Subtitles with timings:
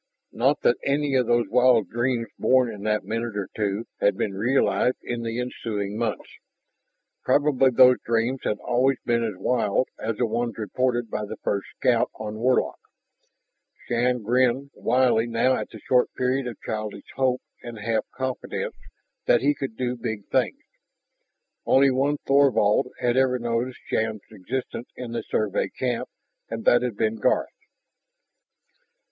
[0.31, 4.33] Not that any of those wild dreams born in that minute or two had been
[4.33, 6.27] realized in the ensuing months.
[7.23, 11.67] Probably those dreams had always been as wild as the ones reported by the first
[11.77, 12.79] scout on Warlock.
[13.85, 18.73] Shann grinned wryly now at the short period of childish hope and half confidence
[19.27, 20.63] that he could do big things.
[21.63, 26.09] Only one Thorvald had ever noticed Shann's existence in the Survey camp,
[26.49, 27.49] and that had been Garth.